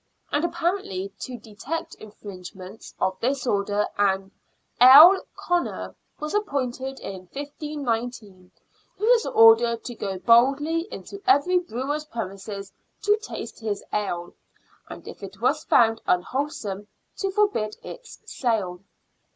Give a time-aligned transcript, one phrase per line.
[0.31, 4.31] And apparently to detect infringements of this order, an"
[4.81, 8.49] ale Conner" was appointed in 1519,
[8.97, 14.33] who was ordered to go boldly into every brewer's premises, to taste his ale,
[14.89, 16.87] and if it was found unwholesome,
[17.17, 18.81] to forbid its sale.